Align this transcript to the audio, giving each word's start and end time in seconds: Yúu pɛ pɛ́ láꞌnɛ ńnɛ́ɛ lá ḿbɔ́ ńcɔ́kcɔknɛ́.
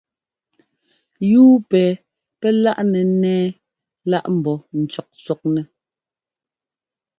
Yúu 1.31 1.53
pɛ 1.69 1.81
pɛ́ 2.39 2.51
láꞌnɛ 2.63 2.99
ńnɛ́ɛ 3.11 3.45
lá 4.09 4.19
ḿbɔ́ 4.35 4.57
ńcɔ́kcɔknɛ́. 4.81 5.65